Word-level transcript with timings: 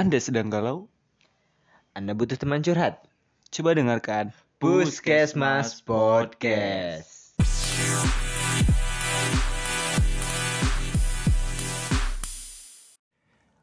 Anda 0.00 0.16
sedang 0.16 0.48
galau? 0.48 0.88
Anda 1.92 2.16
butuh 2.16 2.40
teman 2.40 2.64
curhat? 2.64 3.04
Coba 3.52 3.76
dengarkan 3.76 4.32
Puskesmas 4.56 5.84
Podcast. 5.84 7.36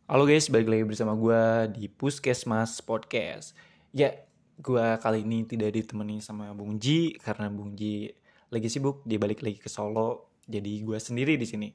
Halo 0.06 0.30
guys, 0.30 0.46
balik 0.54 0.70
lagi 0.70 0.86
bersama 0.86 1.18
gue 1.18 1.74
di 1.74 1.90
Puskesmas 1.90 2.86
Podcast. 2.86 3.58
Ya, 3.90 4.22
gue 4.62 4.86
kali 5.02 5.26
ini 5.26 5.42
tidak 5.42 5.74
ditemani 5.74 6.22
sama 6.22 6.54
Bung 6.54 6.78
Ji 6.78 7.18
karena 7.18 7.50
Bung 7.50 7.74
Ji 7.74 8.14
lagi 8.54 8.70
sibuk, 8.70 9.02
dia 9.10 9.18
balik 9.18 9.42
lagi 9.42 9.58
ke 9.58 9.74
Solo. 9.74 10.30
Jadi 10.46 10.86
gue 10.86 11.02
sendiri 11.02 11.34
di 11.34 11.50
sini. 11.50 11.74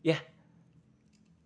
Ya, 0.00 0.16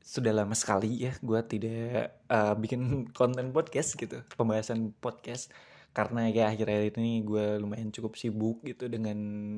sudah 0.06 0.30
lama 0.30 0.54
sekali 0.54 1.02
ya 1.02 1.12
gue 1.18 1.40
tidak 1.50 2.22
uh, 2.30 2.54
bikin 2.54 3.10
konten 3.10 3.50
podcast 3.50 3.98
gitu, 3.98 4.22
pembahasan 4.38 4.94
podcast. 5.02 5.50
Karena 5.90 6.28
ya 6.30 6.52
akhir-akhir 6.52 7.00
ini 7.00 7.24
gue 7.26 7.58
lumayan 7.58 7.90
cukup 7.90 8.14
sibuk 8.20 8.62
gitu 8.62 8.86
dengan 8.86 9.16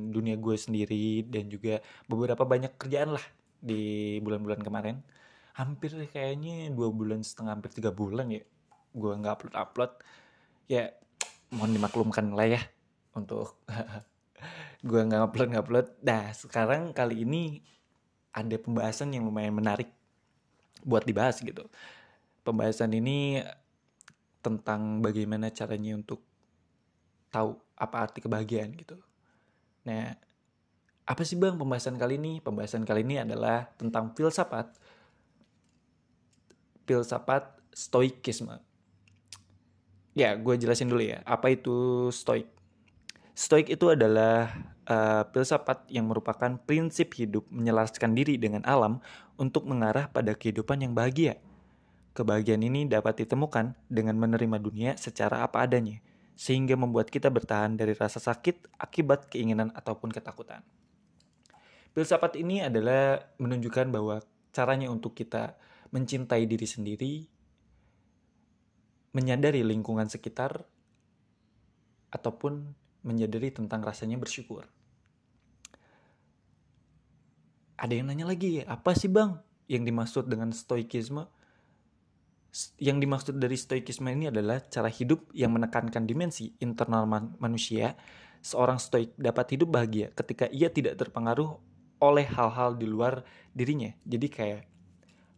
dunia 0.08 0.38
gue 0.40 0.56
sendiri 0.56 1.26
dan 1.28 1.50
juga 1.52 1.84
beberapa 2.08 2.46
banyak 2.48 2.78
kerjaan 2.80 3.12
lah 3.18 3.26
di 3.60 4.16
bulan-bulan 4.24 4.64
kemarin. 4.64 4.96
Hampir 5.58 5.92
kayaknya 6.08 6.72
dua 6.72 6.88
bulan 6.94 7.20
setengah 7.20 7.58
hampir 7.58 7.74
tiga 7.74 7.90
bulan 7.90 8.30
ya 8.30 8.40
gue 8.94 9.12
nggak 9.12 9.34
upload 9.36 9.54
upload 9.58 9.92
ya 10.70 10.92
mohon 11.52 11.72
dimaklumkan 11.76 12.32
lah 12.32 12.48
ya 12.48 12.62
untuk 13.12 13.58
gue 14.88 15.00
nggak 15.00 15.22
upload 15.28 15.48
nggak 15.52 15.64
upload 15.64 15.88
dah 16.00 16.32
sekarang 16.32 16.94
kali 16.94 17.26
ini 17.26 17.60
ada 18.32 18.54
pembahasan 18.56 19.12
yang 19.12 19.26
lumayan 19.26 19.56
menarik 19.56 19.97
buat 20.84 21.06
dibahas 21.06 21.40
gitu 21.42 21.66
pembahasan 22.42 22.94
ini 22.94 23.42
tentang 24.42 25.02
bagaimana 25.02 25.50
caranya 25.50 25.98
untuk 25.98 26.22
tahu 27.28 27.58
apa 27.76 27.96
arti 28.08 28.22
kebahagiaan 28.24 28.72
gitu 28.78 28.96
nah 29.86 30.14
apa 31.08 31.22
sih 31.24 31.40
bang 31.40 31.56
pembahasan 31.56 31.96
kali 31.96 32.20
ini 32.20 32.38
pembahasan 32.44 32.84
kali 32.84 33.02
ini 33.02 33.22
adalah 33.22 33.68
tentang 33.80 34.12
filsafat 34.12 34.76
filsafat 36.88 37.60
stoikisme. 37.76 38.58
Ya, 40.18 40.34
gue 40.34 40.54
jelasin 40.58 40.90
dulu 40.90 41.04
ya, 41.04 41.22
apa 41.22 41.52
itu 41.52 42.08
stoik. 42.10 42.50
Stoik 43.38 43.70
itu 43.70 43.86
adalah 43.86 44.50
uh, 44.90 45.22
filsafat 45.30 45.86
yang 45.94 46.10
merupakan 46.10 46.58
prinsip 46.58 47.14
hidup 47.14 47.46
menyelaraskan 47.54 48.10
diri 48.10 48.34
dengan 48.34 48.66
alam 48.66 48.98
untuk 49.38 49.62
mengarah 49.62 50.10
pada 50.10 50.34
kehidupan 50.34 50.82
yang 50.82 50.90
bahagia. 50.90 51.38
Kebahagiaan 52.18 52.66
ini 52.66 52.90
dapat 52.90 53.22
ditemukan 53.22 53.78
dengan 53.86 54.18
menerima 54.18 54.58
dunia 54.58 54.98
secara 54.98 55.46
apa 55.46 55.62
adanya, 55.62 56.02
sehingga 56.34 56.74
membuat 56.74 57.14
kita 57.14 57.30
bertahan 57.30 57.78
dari 57.78 57.94
rasa 57.94 58.18
sakit 58.18 58.74
akibat 58.74 59.30
keinginan 59.30 59.70
ataupun 59.70 60.10
ketakutan. 60.10 60.66
Filsafat 61.94 62.34
ini 62.42 62.66
adalah 62.66 63.22
menunjukkan 63.38 63.86
bahwa 63.94 64.18
caranya 64.50 64.90
untuk 64.90 65.14
kita 65.14 65.54
mencintai 65.94 66.42
diri 66.42 66.66
sendiri, 66.66 67.14
menyadari 69.14 69.62
lingkungan 69.62 70.10
sekitar, 70.10 70.66
ataupun 72.10 72.74
menyadari 73.08 73.48
tentang 73.48 73.80
rasanya 73.80 74.20
bersyukur. 74.20 74.68
Ada 77.78 77.94
yang 77.94 78.10
nanya 78.10 78.28
lagi, 78.28 78.60
apa 78.66 78.92
sih 78.92 79.08
bang 79.08 79.38
yang 79.70 79.86
dimaksud 79.88 80.28
dengan 80.28 80.52
stoikisme? 80.52 81.24
Yang 82.76 82.98
dimaksud 83.06 83.34
dari 83.38 83.54
stoikisme 83.54 84.10
ini 84.10 84.28
adalah 84.28 84.60
cara 84.66 84.90
hidup 84.90 85.30
yang 85.32 85.54
menekankan 85.54 86.04
dimensi 86.04 86.52
internal 86.60 87.06
man 87.06 87.38
manusia. 87.40 87.94
Seorang 88.42 88.82
stoik 88.82 89.14
dapat 89.14 89.54
hidup 89.54 89.72
bahagia 89.72 90.10
ketika 90.14 90.50
ia 90.50 90.68
tidak 90.68 90.98
terpengaruh 90.98 91.58
oleh 92.02 92.26
hal-hal 92.26 92.74
di 92.74 92.86
luar 92.86 93.22
dirinya. 93.54 93.94
Jadi 94.06 94.26
kayak 94.26 94.60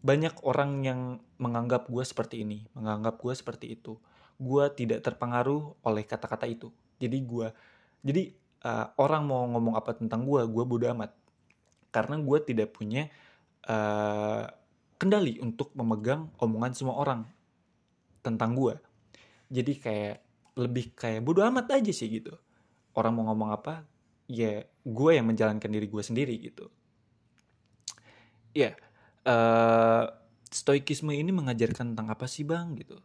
banyak 0.01 0.33
orang 0.49 0.81
yang 0.81 1.01
menganggap 1.37 1.93
gue 1.93 2.05
seperti 2.05 2.41
ini, 2.45 2.65
menganggap 2.73 3.21
gue 3.21 3.37
seperti 3.37 3.77
itu. 3.77 4.01
Gue 4.41 4.73
tidak 4.73 5.05
terpengaruh 5.05 5.77
oleh 5.85 6.05
kata-kata 6.09 6.49
itu. 6.49 6.73
Jadi 7.01 7.19
gue, 7.25 7.49
jadi 8.05 8.23
uh, 8.69 8.87
orang 9.01 9.23
mau 9.25 9.49
ngomong 9.49 9.75
apa 9.75 9.97
tentang 9.97 10.29
gue, 10.29 10.45
gue 10.45 10.65
bodo 10.69 10.87
amat. 10.93 11.17
Karena 11.91 12.21
gue 12.21 12.39
tidak 12.45 12.77
punya 12.77 13.09
uh, 13.67 14.45
kendali 15.01 15.41
untuk 15.41 15.73
memegang 15.73 16.29
omongan 16.39 16.73
semua 16.77 17.01
orang 17.01 17.25
tentang 18.21 18.53
gue. 18.53 18.77
Jadi 19.49 19.73
kayak 19.81 20.17
lebih 20.61 20.93
kayak 20.93 21.25
bodo 21.25 21.41
amat 21.49 21.81
aja 21.81 21.91
sih 21.91 22.13
gitu. 22.13 22.37
Orang 22.93 23.17
mau 23.17 23.33
ngomong 23.33 23.51
apa, 23.57 23.83
ya 24.29 24.61
gue 24.85 25.11
yang 25.17 25.27
menjalankan 25.27 25.73
diri 25.73 25.89
gue 25.89 26.03
sendiri 26.05 26.37
gitu. 26.37 26.69
Ya, 28.53 28.71
yeah 28.71 28.91
uh, 29.27 30.05
stoikisme 30.49 31.13
ini 31.13 31.31
mengajarkan 31.35 31.95
tentang 31.95 32.09
apa 32.09 32.27
sih 32.31 32.47
bang 32.47 32.77
gitu 32.79 32.99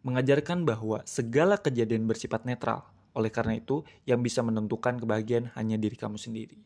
mengajarkan 0.00 0.64
bahwa 0.64 1.04
segala 1.04 1.60
kejadian 1.60 2.08
bersifat 2.08 2.48
netral 2.48 2.88
oleh 3.14 3.30
karena 3.32 3.58
itu 3.58 3.82
yang 4.06 4.22
bisa 4.22 4.40
menentukan 4.44 5.00
kebahagiaan 5.02 5.50
hanya 5.58 5.76
diri 5.76 5.96
kamu 5.98 6.16
sendiri. 6.16 6.58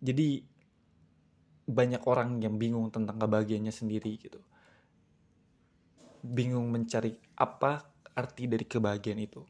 Jadi 0.00 0.44
banyak 1.66 2.02
orang 2.06 2.38
yang 2.38 2.60
bingung 2.60 2.92
tentang 2.94 3.18
kebahagiaannya 3.18 3.74
sendiri 3.74 4.12
gitu. 4.20 4.40
Bingung 6.22 6.70
mencari 6.70 7.16
apa 7.38 7.82
arti 8.14 8.46
dari 8.46 8.64
kebahagiaan 8.64 9.20
itu. 9.20 9.42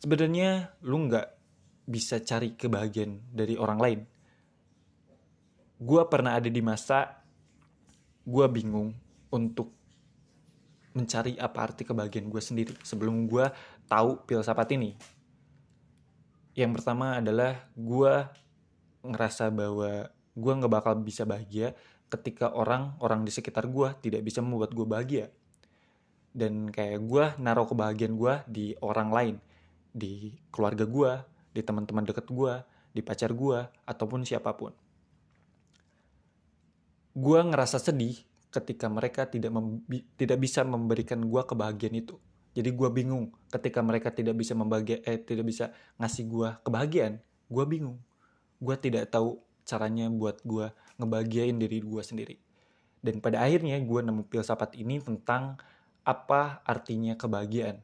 Sebenarnya 0.00 0.74
lu 0.84 1.08
nggak 1.08 1.28
bisa 1.84 2.20
cari 2.24 2.56
kebahagiaan 2.56 3.20
dari 3.28 3.54
orang 3.60 3.78
lain. 3.80 4.00
Gue 5.80 6.02
pernah 6.08 6.40
ada 6.40 6.48
di 6.48 6.62
masa 6.64 7.20
gue 8.24 8.46
bingung 8.48 8.96
untuk 9.28 9.68
mencari 10.94 11.36
apa 11.36 11.58
arti 11.68 11.82
kebahagiaan 11.84 12.30
gue 12.32 12.42
sendiri. 12.42 12.74
Sebelum 12.80 13.28
gue 13.28 13.44
tahu 13.88 14.22
filsafat 14.28 14.68
ini. 14.76 14.96
Yang 16.54 16.80
pertama 16.80 17.18
adalah 17.18 17.66
gue 17.74 18.14
ngerasa 19.04 19.50
bahwa 19.50 20.08
gue 20.34 20.52
nggak 20.54 20.72
bakal 20.72 20.94
bisa 21.02 21.26
bahagia 21.26 21.74
ketika 22.08 22.54
orang-orang 22.54 23.26
di 23.26 23.32
sekitar 23.34 23.66
gue 23.66 23.90
tidak 24.00 24.22
bisa 24.22 24.38
membuat 24.40 24.70
gue 24.72 24.86
bahagia. 24.86 25.26
Dan 26.34 26.70
kayak 26.70 27.00
gue 27.06 27.24
naruh 27.38 27.66
kebahagiaan 27.66 28.14
gue 28.18 28.34
di 28.50 28.66
orang 28.82 29.10
lain, 29.10 29.36
di 29.94 30.34
keluarga 30.50 30.86
gue, 30.86 31.12
di 31.54 31.62
teman-teman 31.62 32.06
deket 32.06 32.26
gue, 32.26 32.54
di 32.90 33.02
pacar 33.02 33.30
gue, 33.30 33.58
ataupun 33.86 34.26
siapa 34.26 34.50
pun 34.58 34.74
gue 37.14 37.40
ngerasa 37.46 37.78
sedih 37.78 38.18
ketika 38.50 38.90
mereka 38.90 39.30
tidak 39.30 39.54
tidak 40.18 40.38
bisa 40.42 40.66
memberikan 40.66 41.22
gue 41.22 41.42
kebahagiaan 41.46 41.94
itu. 41.94 42.18
Jadi 42.54 42.70
gue 42.70 42.88
bingung 42.94 43.34
ketika 43.50 43.82
mereka 43.82 44.14
tidak 44.14 44.38
bisa 44.38 44.54
membahagia 44.54 45.02
eh 45.02 45.18
tidak 45.18 45.50
bisa 45.50 45.74
ngasih 45.98 46.24
gue 46.30 46.48
kebahagiaan. 46.62 47.18
Gue 47.50 47.64
bingung. 47.66 47.98
Gue 48.62 48.78
tidak 48.78 49.10
tahu 49.10 49.42
caranya 49.66 50.06
buat 50.06 50.38
gue 50.46 50.70
ngebahagiain 51.02 51.58
diri 51.58 51.82
gue 51.82 52.02
sendiri. 52.02 52.36
Dan 53.04 53.18
pada 53.18 53.42
akhirnya 53.42 53.76
gue 53.82 54.00
nemu 54.00 54.30
filsafat 54.30 54.78
ini 54.78 55.02
tentang 55.02 55.58
apa 56.06 56.62
artinya 56.62 57.18
kebahagiaan. 57.18 57.82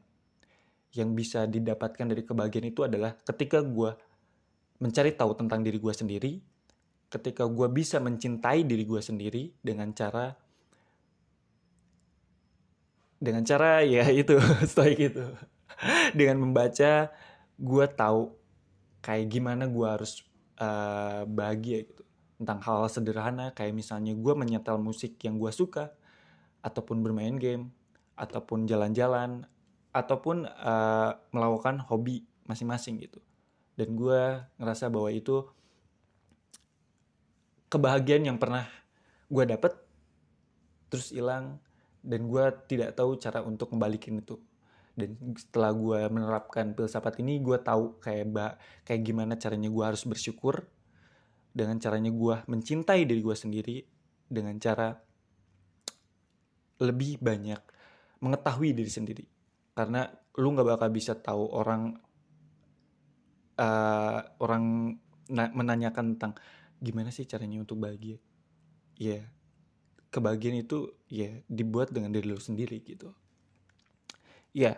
Yang 0.95 1.09
bisa 1.13 1.39
didapatkan 1.45 2.07
dari 2.07 2.23
kebahagiaan 2.23 2.67
itu 2.71 2.81
adalah 2.87 3.19
ketika 3.27 3.59
gue 3.59 3.91
mencari 4.81 5.13
tahu 5.13 5.37
tentang 5.37 5.61
diri 5.61 5.77
gue 5.77 5.93
sendiri, 5.93 6.41
ketika 7.11 7.43
gue 7.45 7.67
bisa 7.69 7.99
mencintai 7.99 8.63
diri 8.63 8.87
gue 8.87 9.03
sendiri 9.03 9.51
dengan 9.59 9.91
cara 9.91 10.31
dengan 13.21 13.45
cara 13.45 13.85
ya 13.85 14.09
itu 14.25 14.41
stoik 14.65 14.99
itu 15.13 15.25
dengan 16.17 16.41
membaca 16.41 17.13
gue 17.61 17.85
tahu 17.93 18.33
kayak 19.05 19.29
gimana 19.29 19.69
gue 19.69 19.87
harus 19.87 20.25
uh, 20.57 21.23
bahagia 21.29 21.85
gitu. 21.85 22.03
Tentang 22.41 22.57
hal, 22.65 22.85
hal 22.85 22.89
sederhana 22.89 23.53
kayak 23.53 23.77
misalnya 23.77 24.17
gue 24.17 24.33
menyetel 24.33 24.81
musik 24.81 25.21
yang 25.21 25.37
gue 25.37 25.53
suka 25.53 25.93
ataupun 26.65 27.05
bermain 27.05 27.37
game 27.37 27.69
ataupun 28.17 28.65
jalan-jalan 28.65 29.45
ataupun 29.93 30.49
uh, 30.49 31.17
melakukan 31.29 31.81
hobi 31.85 32.25
masing-masing 32.49 33.01
gitu. 33.01 33.21
Dan 33.77 33.93
gue 33.93 34.41
ngerasa 34.57 34.89
bahwa 34.89 35.09
itu 35.13 35.45
kebahagiaan 37.69 38.25
yang 38.25 38.37
pernah 38.41 38.65
gue 39.29 39.43
dapet 39.45 39.73
terus 40.91 41.13
hilang 41.13 41.61
dan 42.01 42.25
gue 42.25 42.43
tidak 42.65 42.97
tahu 42.97 43.17
cara 43.21 43.45
untuk 43.45 43.73
kembalikan 43.73 44.17
itu. 44.17 44.37
Dan 44.91 45.15
setelah 45.39 45.71
gue 45.71 45.99
menerapkan 46.11 46.75
filsafat 46.75 47.23
ini 47.23 47.39
gue 47.39 47.55
tahu 47.61 48.01
kayak 48.03 48.25
ba 48.27 48.59
kayak 48.83 49.01
gimana 49.07 49.39
caranya 49.39 49.71
gue 49.71 49.83
harus 49.85 50.03
bersyukur 50.03 50.67
dengan 51.51 51.79
caranya 51.79 52.11
gue 52.11 52.35
mencintai 52.47 53.07
diri 53.07 53.21
gue 53.23 53.37
sendiri 53.37 53.77
dengan 54.27 54.55
cara 54.59 54.91
lebih 56.81 57.21
banyak 57.21 57.61
mengetahui 58.19 58.75
diri 58.75 58.91
sendiri. 58.91 59.25
Karena 59.71 60.09
lu 60.37 60.47
nggak 60.51 60.67
bakal 60.75 60.89
bisa 60.91 61.15
tahu 61.15 61.47
orang 61.55 61.95
uh, 63.59 64.19
orang 64.43 64.95
menanyakan 65.31 66.17
tentang 66.17 66.33
gimana 66.83 67.13
sih 67.13 67.23
caranya 67.23 67.63
untuk 67.63 67.79
bahagia. 67.79 68.19
Ya 68.99 69.23
yeah. 69.23 69.25
Kebahagiaan 70.11 70.61
itu 70.61 70.91
ya 71.07 71.31
dibuat 71.47 71.89
dengan 71.95 72.11
diri 72.11 72.27
lu 72.29 72.39
sendiri 72.39 72.83
gitu 72.83 73.15
ya 74.51 74.77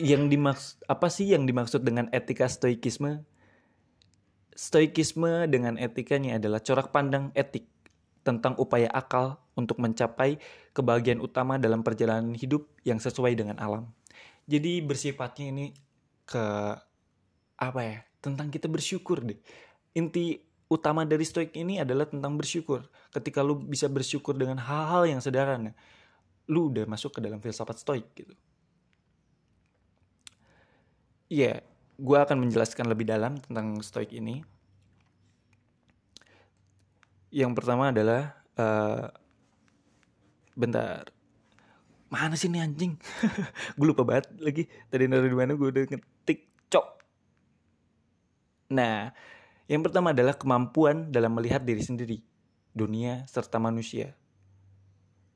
yang 0.00 0.32
dimaksud 0.32 0.80
apa 0.88 1.12
sih 1.12 1.28
yang 1.28 1.44
dimaksud 1.44 1.84
dengan 1.84 2.08
etika 2.10 2.48
stoikisme 2.48 3.20
stoikisme 4.56 5.48
dengan 5.48 5.76
etikanya 5.76 6.40
adalah 6.40 6.64
corak 6.64 6.88
pandang 6.88 7.28
etik 7.36 7.68
tentang 8.20 8.56
upaya 8.60 8.88
akal 8.92 9.40
untuk 9.56 9.80
mencapai 9.80 10.36
kebahagiaan 10.76 11.20
utama 11.20 11.56
dalam 11.56 11.80
perjalanan 11.80 12.36
hidup 12.36 12.68
yang 12.84 13.00
sesuai 13.00 13.32
dengan 13.32 13.56
alam. 13.56 13.88
Jadi 14.44 14.84
bersifatnya 14.84 15.46
ini 15.52 15.66
ke 16.28 16.44
apa 17.56 17.80
ya? 17.80 17.98
Tentang 18.20 18.52
kita 18.52 18.68
bersyukur 18.68 19.24
deh. 19.24 19.40
Inti 19.96 20.36
utama 20.70 21.02
dari 21.02 21.26
stoik 21.26 21.50
ini 21.58 21.82
adalah 21.82 22.06
tentang 22.06 22.38
bersyukur. 22.38 22.86
Ketika 23.10 23.42
lu 23.42 23.58
bisa 23.58 23.90
bersyukur 23.90 24.38
dengan 24.38 24.62
hal-hal 24.62 25.10
yang 25.10 25.18
sederhana, 25.18 25.74
lu 26.46 26.70
udah 26.70 26.86
masuk 26.86 27.18
ke 27.18 27.20
dalam 27.20 27.42
filsafat 27.42 27.82
stoik 27.82 28.06
gitu. 28.14 28.32
Iya, 31.30 31.58
yeah, 31.62 31.96
gue 31.98 32.18
akan 32.18 32.46
menjelaskan 32.46 32.86
lebih 32.86 33.10
dalam 33.10 33.42
tentang 33.42 33.82
stoik 33.82 34.14
ini. 34.14 34.46
Yang 37.34 37.52
pertama 37.58 37.90
adalah 37.90 38.34
uh, 38.58 39.10
bentar. 40.54 41.10
Mana 42.10 42.34
sih 42.34 42.50
nih 42.50 42.66
anjing? 42.66 42.98
Gue 43.78 43.86
lupa 43.94 44.02
banget 44.02 44.34
lagi. 44.42 44.66
Tadi 44.90 45.06
dari 45.06 45.30
mana 45.30 45.54
gue 45.54 45.70
udah 45.70 45.86
ngetik 45.86 46.50
cok. 46.66 46.86
Nah 48.74 49.14
yang 49.70 49.86
pertama 49.86 50.10
adalah 50.10 50.34
kemampuan 50.34 51.14
dalam 51.14 51.38
melihat 51.38 51.62
diri 51.62 51.80
sendiri 51.80 52.18
dunia 52.74 53.22
serta 53.30 53.62
manusia 53.62 54.18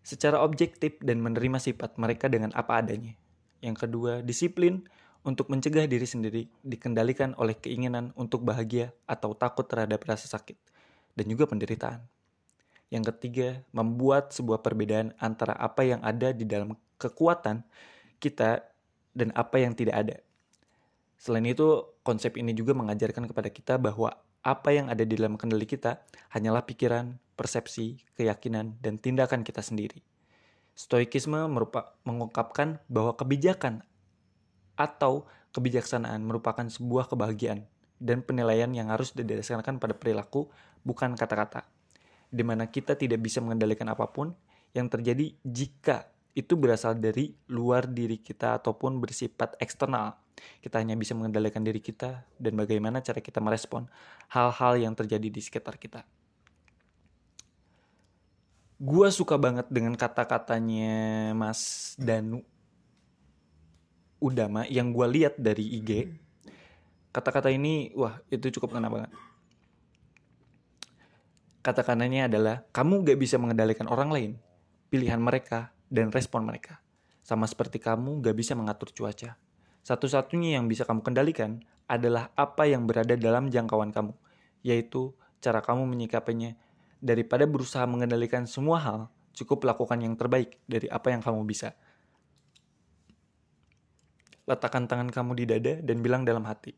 secara 0.02 0.42
objektif 0.42 0.98
dan 0.98 1.22
menerima 1.22 1.62
sifat 1.62 1.94
mereka 1.94 2.26
dengan 2.26 2.50
apa 2.58 2.82
adanya 2.82 3.14
yang 3.62 3.78
kedua 3.78 4.20
disiplin 4.26 4.82
untuk 5.24 5.48
mencegah 5.48 5.88
diri 5.88 6.04
sendiri 6.04 6.42
dikendalikan 6.60 7.32
oleh 7.40 7.56
keinginan 7.56 8.12
untuk 8.14 8.44
bahagia 8.44 8.92
atau 9.08 9.32
takut 9.32 9.64
terhadap 9.64 10.04
rasa 10.04 10.28
sakit 10.28 10.60
dan 11.16 11.26
juga 11.26 11.48
penderitaan. 11.48 12.04
Yang 12.92 13.16
ketiga, 13.16 13.64
membuat 13.72 14.36
sebuah 14.36 14.60
perbedaan 14.60 15.16
antara 15.16 15.56
apa 15.56 15.82
yang 15.82 16.04
ada 16.04 16.30
di 16.36 16.44
dalam 16.44 16.76
kekuatan 17.00 17.64
kita 18.20 18.62
dan 19.16 19.32
apa 19.32 19.56
yang 19.58 19.72
tidak 19.72 19.96
ada. 19.96 20.16
Selain 21.24 21.48
itu, 21.48 21.96
konsep 22.04 22.36
ini 22.36 22.52
juga 22.52 22.76
mengajarkan 22.76 23.24
kepada 23.32 23.48
kita 23.48 23.80
bahwa 23.80 24.12
apa 24.44 24.76
yang 24.76 24.92
ada 24.92 25.08
di 25.08 25.16
dalam 25.16 25.40
kendali 25.40 25.64
kita 25.64 26.04
hanyalah 26.36 26.68
pikiran, 26.68 27.16
persepsi, 27.32 27.96
keyakinan, 28.12 28.76
dan 28.84 29.00
tindakan 29.00 29.40
kita 29.40 29.64
sendiri. 29.64 30.04
Stoikisme 30.76 31.48
merupakan 31.48 31.96
mengungkapkan 32.04 32.76
bahwa 32.92 33.16
kebijakan 33.16 33.88
atau 34.76 35.24
kebijaksanaan 35.56 36.20
merupakan 36.20 36.68
sebuah 36.68 37.08
kebahagiaan 37.08 37.64
dan 37.96 38.20
penilaian 38.20 38.68
yang 38.76 38.92
harus 38.92 39.16
didasarkan 39.16 39.80
pada 39.80 39.96
perilaku, 39.96 40.52
bukan 40.84 41.16
kata-kata. 41.16 41.64
Di 42.28 42.44
mana 42.44 42.68
kita 42.68 43.00
tidak 43.00 43.24
bisa 43.24 43.40
mengendalikan 43.40 43.88
apa 43.88 44.12
pun 44.12 44.36
yang 44.76 44.92
terjadi 44.92 45.32
jika 45.40 46.12
itu 46.36 46.52
berasal 46.60 47.00
dari 47.00 47.32
luar 47.48 47.88
diri 47.88 48.20
kita 48.20 48.60
ataupun 48.60 49.00
bersifat 49.00 49.56
eksternal. 49.56 50.23
Kita 50.62 50.82
hanya 50.82 50.98
bisa 50.98 51.14
mengendalikan 51.14 51.62
diri 51.62 51.78
kita 51.78 52.26
dan 52.36 52.52
bagaimana 52.58 53.00
cara 53.00 53.22
kita 53.22 53.38
merespon 53.38 53.86
hal-hal 54.32 54.80
yang 54.80 54.92
terjadi 54.92 55.28
di 55.30 55.40
sekitar 55.40 55.78
kita. 55.78 56.02
Gua 58.78 59.08
suka 59.08 59.38
banget 59.38 59.70
dengan 59.70 59.94
kata-katanya 59.94 61.30
Mas 61.32 61.94
Danu 61.96 62.42
Udama 64.18 64.64
yang 64.72 64.90
gue 64.90 65.06
lihat 65.08 65.36
dari 65.36 65.78
IG 65.78 66.24
Kata-kata 67.14 67.46
ini, 67.46 67.94
wah 67.94 68.18
itu 68.26 68.50
cukup 68.58 68.74
kena 68.74 68.90
banget. 68.90 69.14
Kata-katanya 71.62 72.26
adalah, 72.26 72.66
kamu 72.74 73.06
gak 73.06 73.18
bisa 73.22 73.38
mengendalikan 73.38 73.86
orang 73.86 74.10
lain, 74.10 74.30
pilihan 74.90 75.22
mereka, 75.22 75.70
dan 75.86 76.10
respon 76.10 76.42
mereka. 76.42 76.82
Sama 77.22 77.46
seperti 77.46 77.78
kamu 77.78 78.18
gak 78.18 78.34
bisa 78.34 78.58
mengatur 78.58 78.90
cuaca. 78.90 79.38
Satu-satunya 79.84 80.56
yang 80.56 80.64
bisa 80.64 80.88
kamu 80.88 81.04
kendalikan 81.04 81.60
adalah 81.84 82.32
apa 82.32 82.64
yang 82.64 82.88
berada 82.88 83.20
dalam 83.20 83.52
jangkauan 83.52 83.92
kamu, 83.92 84.16
yaitu 84.64 85.12
cara 85.44 85.60
kamu 85.60 85.84
menyikapinya. 85.84 86.56
Daripada 87.04 87.44
berusaha 87.44 87.84
mengendalikan 87.84 88.48
semua 88.48 88.80
hal, 88.80 89.00
cukup 89.36 89.68
lakukan 89.68 90.00
yang 90.00 90.16
terbaik 90.16 90.56
dari 90.64 90.88
apa 90.88 91.12
yang 91.12 91.20
kamu 91.20 91.44
bisa. 91.44 91.76
Letakkan 94.48 94.88
tangan 94.88 95.12
kamu 95.12 95.32
di 95.36 95.44
dada 95.44 95.74
dan 95.84 96.00
bilang 96.00 96.24
dalam 96.24 96.48
hati, 96.48 96.72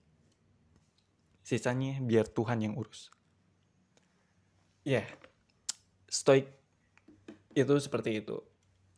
Sisanya 1.47 2.03
biar 2.03 2.27
Tuhan 2.27 2.59
yang 2.59 2.75
urus. 2.75 3.15
Ya, 4.83 5.03
yeah. 5.03 5.07
stoik 6.11 6.51
itu 7.55 7.75
seperti 7.79 8.19
itu. 8.19 8.43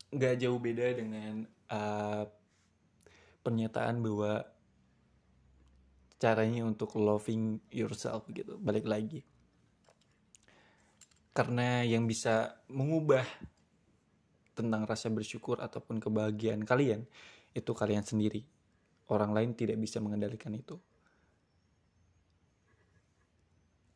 Gak 0.09 0.41
jauh 0.41 0.57
beda 0.57 0.97
dengan 0.97 1.45
uh, 1.69 2.25
pernyataan 3.49 4.05
bahwa 4.05 4.45
caranya 6.21 6.61
untuk 6.69 6.93
loving 7.01 7.57
yourself 7.73 8.29
gitu. 8.29 8.61
Balik 8.61 8.85
lagi. 8.85 9.25
Karena 11.33 11.81
yang 11.81 12.05
bisa 12.05 12.61
mengubah 12.69 13.25
tentang 14.53 14.85
rasa 14.85 15.09
bersyukur 15.09 15.57
ataupun 15.63 15.97
kebahagiaan 15.97 16.61
kalian 16.61 17.09
itu 17.57 17.71
kalian 17.73 18.05
sendiri. 18.05 18.45
Orang 19.09 19.33
lain 19.33 19.57
tidak 19.57 19.81
bisa 19.81 19.97
mengendalikan 19.97 20.53
itu. 20.53 20.77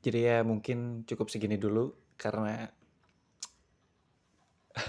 Jadi 0.01 0.19
ya 0.25 0.41
mungkin 0.41 1.05
cukup 1.05 1.29
segini 1.29 1.55
dulu 1.61 1.93
karena 2.17 2.67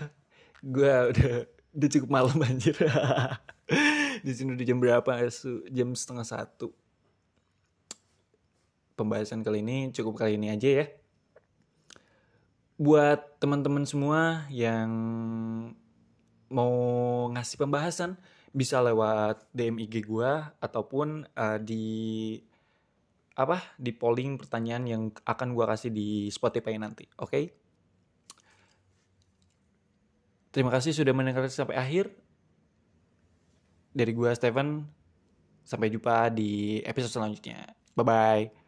gue 0.74 0.94
udah 1.12 1.34
udah 1.74 1.88
cukup 1.90 2.08
malam 2.08 2.38
anjir. 2.40 2.74
Di 4.24 4.32
sini 4.32 4.56
udah 4.56 4.64
jam 4.64 4.80
berapa? 4.80 5.12
Jam 5.68 5.92
setengah 5.92 6.24
satu. 6.24 6.72
Pembahasan 8.96 9.44
kali 9.44 9.60
ini 9.60 9.92
cukup 9.92 10.24
kali 10.24 10.40
ini 10.40 10.48
aja 10.48 10.80
ya. 10.80 10.86
Buat 12.80 13.36
teman-teman 13.36 13.84
semua 13.84 14.48
yang 14.48 14.88
mau 16.48 16.72
ngasih 17.36 17.60
pembahasan 17.60 18.16
bisa 18.56 18.80
lewat 18.80 19.44
DM 19.52 19.84
IG 19.84 20.08
gue 20.08 20.32
ataupun 20.56 21.28
uh, 21.36 21.58
di 21.60 21.84
apa 23.34 23.60
di 23.76 23.90
polling 23.90 24.40
pertanyaan 24.40 24.84
yang 24.88 25.02
akan 25.26 25.52
gue 25.52 25.66
kasih 25.68 25.90
di 25.92 26.32
Spotify 26.32 26.80
nanti. 26.80 27.04
Oke? 27.20 27.28
Okay? 27.28 27.44
Terima 30.54 30.70
kasih 30.72 30.96
sudah 30.96 31.12
mendengarkan 31.12 31.50
sampai 31.52 31.76
akhir. 31.76 32.23
Dari 33.94 34.10
gue 34.10 34.30
Steven, 34.34 34.82
sampai 35.62 35.88
jumpa 35.88 36.28
di 36.34 36.82
episode 36.82 37.14
selanjutnya. 37.22 37.72
Bye 37.94 38.04
bye. 38.04 38.63